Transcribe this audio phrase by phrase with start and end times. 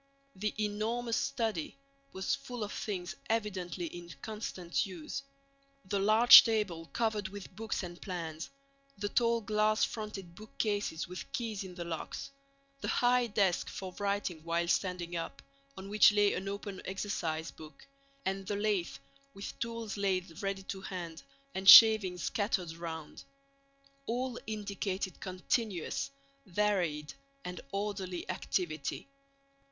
[0.35, 1.77] The enormous study
[2.11, 5.21] was full of things evidently in constant use.
[5.85, 8.49] The large table covered with books and plans,
[8.97, 12.31] the tall glass fronted bookcases with keys in the locks,
[12.79, 15.39] the high desk for writing while standing up,
[15.77, 17.85] on which lay an open exercise book,
[18.25, 18.97] and the lathe
[19.35, 21.21] with tools laid ready to hand
[21.53, 26.09] and shavings scattered around—all indicated continuous,
[26.47, 27.13] varied,
[27.45, 29.07] and orderly activity.